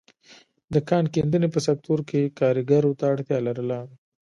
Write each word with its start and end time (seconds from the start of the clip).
د 0.73 0.75
کان 0.89 1.05
کیندنې 1.13 1.47
په 1.51 1.59
سکتور 1.67 1.99
کې 2.09 2.33
کارګرو 2.39 2.91
ته 2.99 3.03
اړتیا 3.13 3.37
لرله. 3.47 3.79